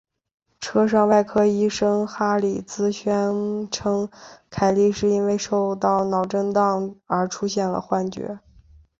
[0.59, 4.09] 车上的外科医师哈里兹宣称
[4.49, 8.39] 凯莉是因为受到脑震荡而出现了幻觉。